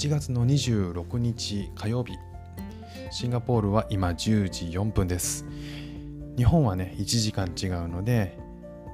[0.00, 2.14] 1月の26日火曜日。
[3.10, 5.44] シンガポールは今10時4分です。
[6.38, 8.38] 日本はね1時間違うので、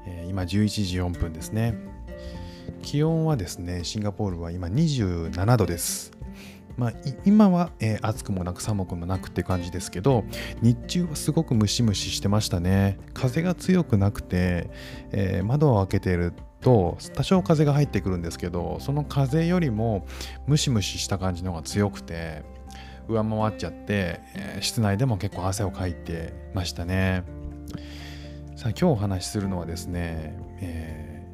[0.04, 1.76] えー、今11時4分ですね。
[2.82, 6.10] 気温はですねシンガポールは今27度です。
[6.76, 6.92] まあ、
[7.24, 10.24] 今は、えー、暑くもなく寒くもなくって感じですけど
[10.60, 12.98] 日中はすごくムシムシしてましたね。
[13.14, 14.70] 風が強くなくて、
[15.12, 16.32] えー、窓を開けてる
[16.66, 20.04] と多少風が入ってくるんですけどその風よりも
[20.48, 22.42] ムシムシした感じの方が強くて
[23.06, 24.20] 上回っちゃって、
[24.60, 27.22] 室内でも結構汗をかいてましたね。
[28.56, 31.24] さあ今日お話しするのはですね、え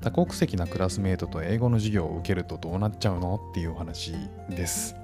[0.00, 4.12] ー、多国籍なクラスメートと英語の授業を受けるとどうなっちゃうのっていうお話
[4.50, 4.96] です。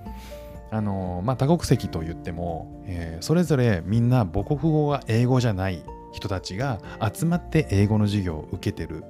[0.73, 9.05] あのまあ、多国籍と言っても、えー、それぞれみんな母国語が英語じゃない人たちが集まって英語の授業を受けてる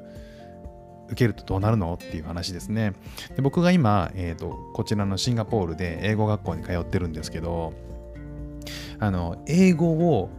[1.15, 2.93] 受けるとどうなるのっていう話ですね。
[3.35, 7.73] で僕が今、えーと、こちらのシンガポールで英語学校に通ってるんですけど、
[8.99, 10.31] あの、英語を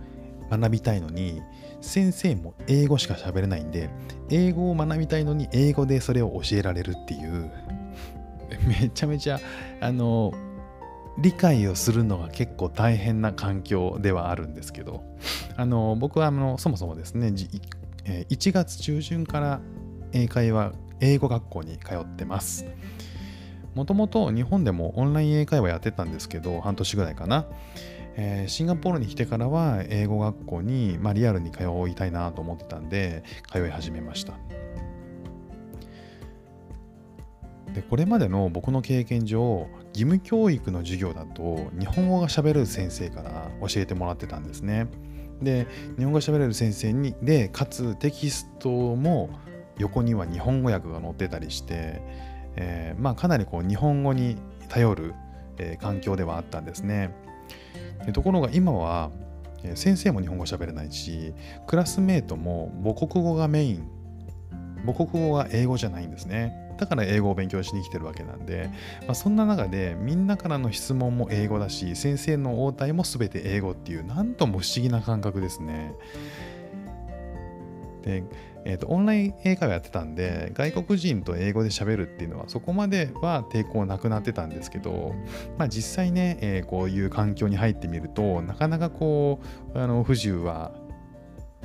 [0.49, 1.41] 学びたいのに、
[1.81, 3.89] 先生も英語しか喋れないんで、
[4.29, 7.51] 英語を学びたいのに英語でそれを教えられるっていう、
[8.67, 9.39] めちゃめちゃ、
[9.81, 10.33] あの、
[11.17, 15.03] 理解をするのが結構大変な環境ではあるんですけど、
[15.55, 19.61] あの僕はあのそもそもですね、1月中旬から
[20.15, 20.71] 英会話
[21.01, 22.65] 英語学校に通ってます。
[23.75, 27.45] もともと日本でもオンライン英会話やってたんですけど、半年ぐらいかな。
[28.17, 34.33] えー、シンガポールに来てからは英語学校に、まあ、リアルに通いたいなと思ってたんで、通い始めました。
[37.73, 44.87] でこれまでの僕の経験上義務教育の授業だと日本語がしゃべる先生から教えてもらってたんですね。
[45.41, 49.29] で日本語がしゃべれる先生にでかつテキストも
[49.77, 52.01] 横には日本語訳が載ってたりして、
[52.55, 54.37] えー、まあかなりこう日本語に
[54.69, 55.13] 頼る、
[55.57, 57.13] えー、環境ではあったんですね。
[58.13, 59.11] ところが今は
[59.73, 61.33] 先生も日本語喋れないし
[61.65, 63.89] クラスメートも母国語がメイン
[64.85, 66.65] 母国語が英語じゃないんですね。
[66.77, 68.69] だから英語を勉強しに来てるわけなんで、
[69.07, 75.93] まあ、そんな中でみんなからの質問も英語だし先生の応対も全て英語っていうなんとも不思議な感覚ですね。
[78.03, 78.23] で
[78.65, 85.13] えーと、オンライン英会話やってたんで外国人と英語で喋るっていうのはそこまでは抵抗なくなってたんですけど、
[85.57, 89.39] まあ、実際ね、えー、こういう環境に入ってみるとなかなかこ
[89.73, 90.73] うあの不自由は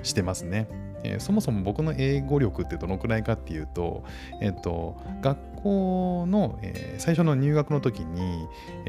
[0.02, 0.68] してますね、
[1.02, 4.04] えー、そもそも僕の英語力ってどのくらいかっていうと,、
[4.40, 8.46] えーと、学校の、えー、最初の入学の時に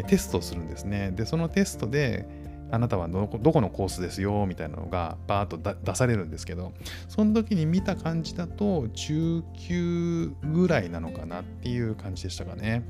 [0.08, 1.12] テストするんですね。
[1.12, 2.28] でそのテストで
[2.72, 6.72] あなたはどこのコースですよみたいなのがバーッと出されるんですけど
[7.10, 12.84] その時に見た感じだと中級ぐらいなのかなっていう感じでしたかね。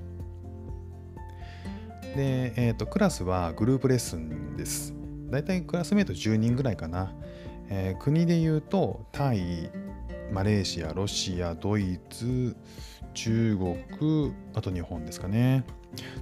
[2.15, 4.93] で、えーと、クラスはグループレッスンです。
[5.29, 7.13] だいたいクラスメート10人ぐらいかな、
[7.69, 9.71] えー、国で言うとタイ
[10.31, 12.55] マレーシアロシアドイツ
[13.13, 15.63] 中国あと日本ですかね。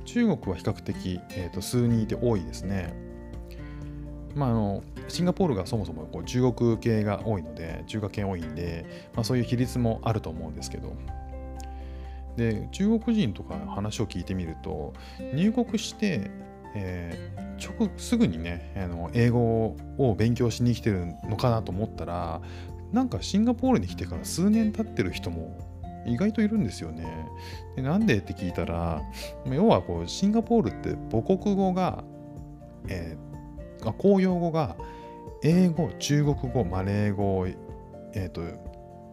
[0.06, 3.09] 中国は比較的、えーと数人いて多いですね。
[4.36, 8.86] まあ、あのシンガポールがそもそもこう中国系が多いので中華系多いんで、
[9.16, 10.94] まあ、そういう比率もあると思うんですけど
[12.38, 14.94] で中国人とか話を聞いてみると
[15.34, 16.30] 入国して、
[16.76, 22.42] えー、直すぐにねあの英語を勉強しに来てるのかなと思ったら
[22.94, 25.58] なんかシンガポールに来てから数年経ってる人も
[26.06, 27.06] 意外といるんですよね。
[27.76, 29.02] でなんでって聞いたら
[29.46, 32.04] 要はこうシンガポールって母国語が、
[32.88, 33.29] えー
[33.98, 34.76] 公用語が
[35.44, 38.42] 英語、中国語、マレー語、えっ、ー、と、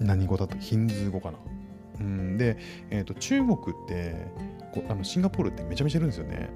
[0.00, 1.38] 何語だとヒンズー語かな。
[2.00, 2.59] うん、で、
[2.91, 3.56] えーと、中国っ
[3.88, 4.27] て
[4.91, 6.50] あのシンガポールってめちゃめちゃいるんですよね。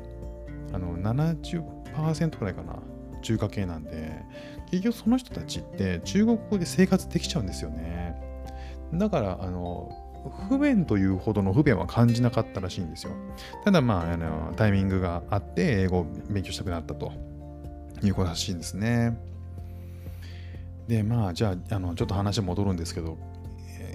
[0.72, 2.78] あの70%くらいかな。
[3.22, 4.22] 中華系なんで、
[4.70, 8.16] 結局その人たちって中国語で生活できちゃうんですよね。
[8.94, 9.90] だから、あの、
[10.48, 13.12] 不便というほどの不便は感じなかったらしいんですよ。
[13.64, 17.12] ただまあ、あのタイミングがあって英語を勉強したくなったと。
[18.02, 19.18] いうことらしいんですね。
[20.88, 23.18] で、まあ、じゃあ、あのちょっと話戻るんですけど、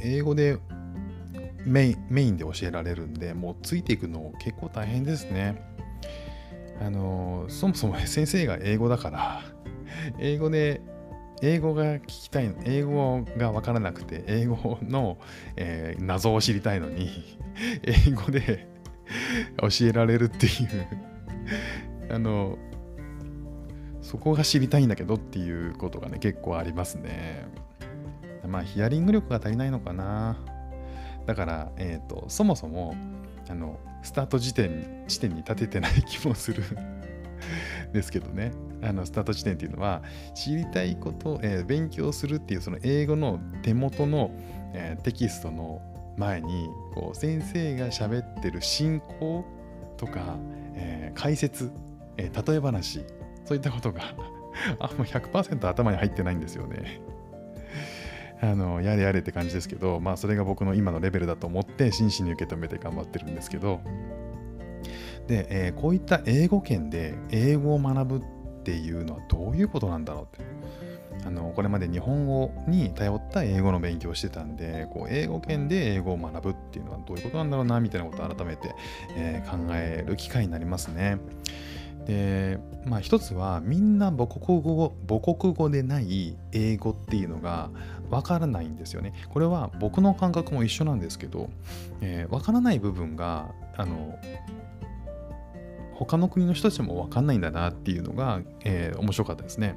[0.04, 0.58] 英語で
[1.66, 5.62] メインメインで教えられるんで、もうついていくの結構大変ですね。
[6.82, 9.42] あの、そもそも先生が英語だから、
[10.20, 10.82] 英語で
[11.42, 15.18] 英語が聞きたい、英語がわからなくて、英語の、
[15.58, 17.38] えー、謎を知りたいのに、
[17.84, 18.68] 英語で
[19.60, 20.88] 教えられるっていう
[22.10, 22.58] あの、
[24.16, 27.46] そこが知りたいんだけどっていうことがね、結構ありますね。
[28.48, 30.38] まあ、ヒアリング力が足りないのかな。
[31.26, 32.96] だから、えーと、そもそも
[33.50, 36.64] あのスタート時点地点に立ててない気もする
[37.92, 38.52] ですけどね
[38.82, 40.02] あのスタート地点っていうのは
[40.34, 44.32] 知りたいこと、えー、勉強するっていうその英語の手元の、
[44.74, 45.82] えー、テキストの
[46.18, 49.44] 前にこう先生が喋ってる進行
[49.98, 50.38] とか、
[50.76, 51.72] えー、解説、
[52.18, 53.04] えー、例え話
[53.46, 54.02] そういったことが
[54.80, 57.02] あんま100%頭に入ってないんですよね。
[58.42, 63.80] あのやれやれって感じですけど、まあ、それが僕の今のレベルだと思って真摯に受け止めて頑張ってるんですけど
[65.28, 68.22] で、えー、こういった英語圏で英語を学ぶっ
[68.64, 70.46] ていうのはどういうことなんだろうって
[71.26, 78.76] あのこれまで日本語に頼った英語の勉強をしてたんでこう英語圏で英語を学ぶっていうのはどういうことなんだろうなみたいなことを改めて、
[79.16, 81.18] えー、考える機会になりますね。
[82.06, 87.70] でまあ一つはみんな母国語母国語でない英語っていうのが
[88.10, 89.14] わからないんですよね。
[89.30, 91.50] これは僕の感覚も一緒なんですけど、
[92.02, 94.18] えー、からない部分があの
[95.96, 99.76] 他の国の人たちも分かんないんだなっていうのが、えー、面白かったですね。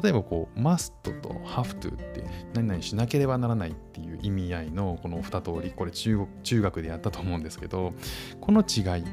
[0.00, 7.94] 例えばこう must と have to って何々しなければならないっていう意味合いのこの2通りこれ中中学でやったと思うんですけど
[8.40, 9.04] この違い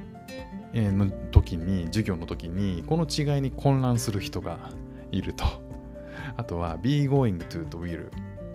[0.73, 4.57] の時に授業の時にこの違いに混乱する人が
[5.11, 5.45] いると。
[6.37, 8.09] あとは be going to と will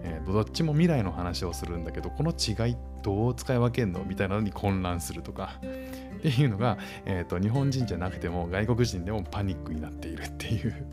[0.09, 10.87] えー、どっちも未来の話をするんだけどこの違いどう使い分けんのみたいなのに混乱するとかっていうのが、えーと、日本人じゃなくても外国人でもパニックになっているっていう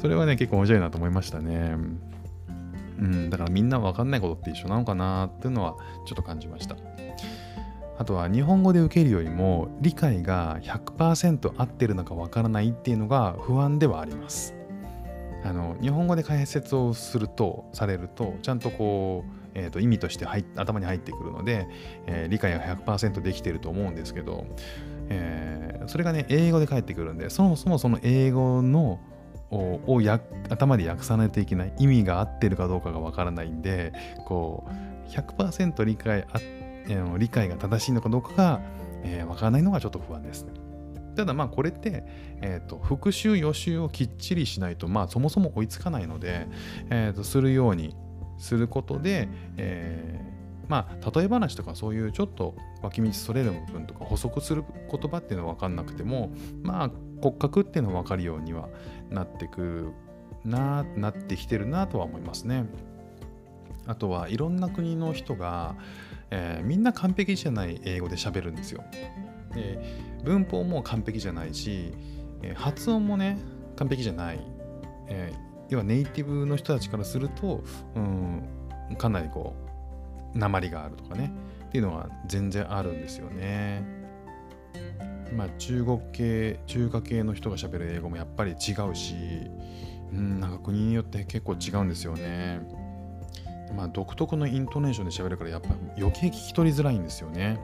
[0.00, 1.76] それはね結構面白いなと思いましたね。
[2.98, 5.74] うん、だからみんな分かんないことって一緒なのかなっていうのは
[6.06, 6.76] ちょっと感じました。
[8.02, 14.56] あとは日本語で受けるよりも理解が100%合ってるのか分からないっていうのが不安ではあります。
[15.44, 20.26] あの日本語で解説をするとされるとちゃんとこう、えー、と意味として
[20.56, 21.68] 頭に入ってくるので、
[22.08, 24.46] えー、理解が100%できてると思うんですけど、
[25.08, 28.98] えー、それがね英語で返ってくるんでそもそもその英語の
[29.52, 33.92] をや頭で訳さないといけない意味が合ってるかどうかがわからないんで
[34.26, 36.40] こう100%理解あ、
[37.18, 38.60] 理解が正しいのかどうかが、
[39.02, 40.52] えー、わからないのがちょっと不安ですね。
[41.16, 42.04] ただまあこれって、
[42.40, 46.46] えーと、復習予習をきっちりしないとまあそもそも追いつかないので、
[46.90, 47.94] えーと、するように
[48.38, 56.32] することで、えー、まあ例え話とかそういうちょっと脇道それる部分とか補足する言葉っていうのは分かんなくても
[56.62, 56.90] まあ
[57.22, 58.68] 骨格っていうのは分かるようには
[59.10, 59.92] なってく
[60.44, 62.64] ななってきてるなとは思いますね。
[63.86, 65.74] あとはいろんな国の人が、
[66.34, 68.82] えー、みんな完璧じゃない英語で喋るんですよ。
[69.54, 69.78] で
[70.24, 71.92] 文法も完璧じゃないし、
[72.42, 73.38] え発音もね
[73.76, 74.40] 完璧じゃない、
[75.08, 75.38] えー、
[75.68, 77.62] 要はネイティブの人たちからすると、
[77.94, 78.48] うん、
[78.96, 79.54] かなりこ
[80.34, 81.30] う鉛があるとかね
[81.66, 83.84] っていうのは全然あるんですよね。
[85.36, 89.14] まあ中国系中華系の人がしゃべる英語もやっぱり違うし、
[90.12, 92.81] うん、なんか国によって結構違うんですよね。
[93.76, 97.58] まあ独特のイントネーションで喋るからやっぱ余計聞き取りづらいんですよね。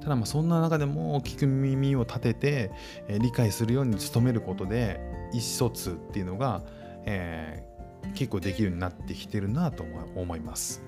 [0.00, 2.70] ただまあそんな中でも聞く耳を立てて、
[3.08, 5.00] え、理解するように努めることで
[5.32, 6.62] 意思疎通っていうのが、
[7.04, 9.84] えー、結構できるようになってきてるなと
[10.16, 10.82] 思います。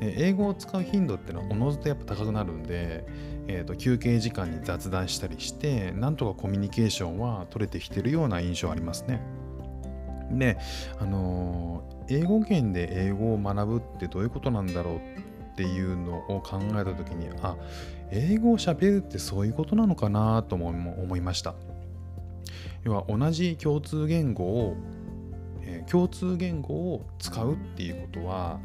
[0.00, 3.04] 英語を使う頻度ってのはおのずとやっぱ高くなるんで、
[3.48, 9.20] えー、と休憩時間に雑談したりしてなんとかコミュニケーションは取れてきてるような印象ありますね。
[10.30, 10.58] で、
[10.98, 15.00] あのー、英語圏で英語を学ぶってどういうことなんだろうっ
[15.56, 17.56] ていうのを考えた時にあ
[18.10, 21.54] 英語をしゃべるってそういうことなのかなとも思いました。
[22.82, 24.76] 要は同じ共通言語を、
[25.62, 28.58] えー、共通言語を使うっていうことは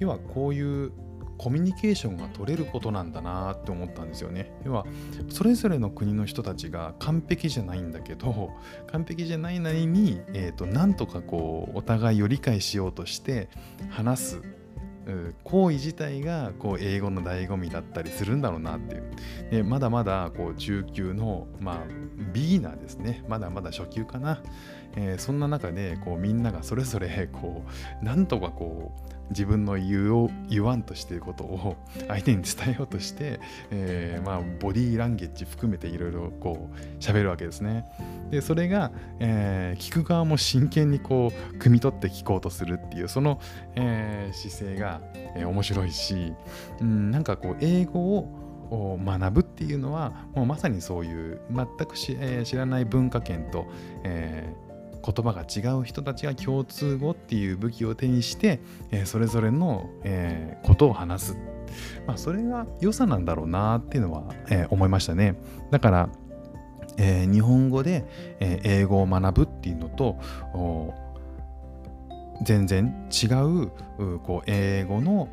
[0.00, 0.92] 要はこういう
[1.42, 4.52] コミュニケーションが取れることなんだなって思ったんですよね。
[4.64, 4.86] 要は
[5.28, 8.52] それぞれの国の人たちが完璧じゃないんだけど
[8.92, 13.48] 完璧じゃないなりに、えーと、なんとかこうお互いを理解しようとして
[13.90, 14.42] 話す
[15.42, 19.02] 行為自体がこう英語の醍醐味だったりするんだろうなっていう。
[19.50, 21.76] でまだまだこう中級の、まあ、
[22.32, 23.24] ビギナーですね。
[23.26, 24.40] まだまだ初級かな、
[24.94, 27.64] えー、そんな中でこうみんながそれぞれこ
[28.00, 31.76] うなんとかこう自分の言お言わんとしていることを
[32.08, 37.84] 相手に伝えようとして、えー、まあ、ボディーランゲージ含めていろいろこう喋るわけですね。
[38.30, 43.40] でそれが、えー、聞く側も真剣にこう汲み取って聞こうとするっていうその、
[43.74, 45.00] えー、姿勢が、
[45.34, 46.34] え面白いし、
[46.80, 53.66] うん、なんかこう英語を学ぶっていうのはもうまさにそういう全くし、えー、知らない文化圏と、
[54.04, 54.71] えー
[55.04, 61.36] 言葉が違う人たちが共通語っていう武器を手にして、えー、それぞれの、えー、ことを話す
[62.06, 65.36] まあ、それが良さなんだろうなっていうのは、えー、思いましたね。
[65.70, 66.08] だから、
[66.98, 68.04] えー、日本語で、
[68.40, 70.18] えー、英語を学ぶっていうのと
[72.44, 73.70] 全然違う
[74.20, 75.28] こう英語の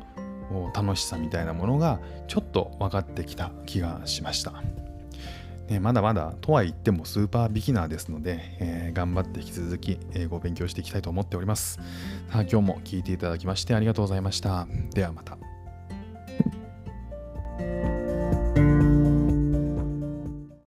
[0.74, 4.62] 楽しさみたいなものがちょっと分かってきた気がしました。
[5.70, 11.78] ね、まだまだとは言ってもスーパービギナーですので、えー、頑張って引き続き英語を勉強していきたいと思っております。
[12.30, 14.66] さあ今日も聴いていただきましてありがとうございました。
[14.92, 15.49] ではまた。